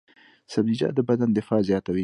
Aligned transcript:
سبزیجات 0.53 0.91
د 0.95 0.99
بدن 1.09 1.29
دفاع 1.37 1.59
زیاتوي. 1.69 1.99